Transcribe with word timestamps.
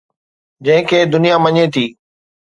جنهن 0.65 0.81
کي 0.89 0.99
دنيا 1.13 1.35
مڃي 1.43 1.65
ٿي. 1.73 1.85